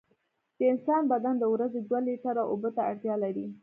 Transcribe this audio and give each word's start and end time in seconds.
د 0.57 0.59
انسان 0.71 1.01
بدن 1.11 1.35
د 1.39 1.43
ورځې 1.53 1.79
دوه 1.87 1.99
لېټره 2.07 2.43
اوبو 2.51 2.69
ته 2.75 2.81
اړتیا 2.89 3.15
لري. 3.23 3.45